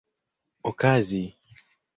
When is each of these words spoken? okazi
okazi 0.69 1.23